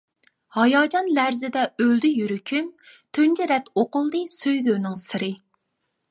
[0.55, 2.71] ھاياجان لەرزىدە ئۆلدى يۈرىكىم،
[3.17, 5.29] تۇنجى رەت ئوقۇلدى سۆيگۈنىڭ سىرى.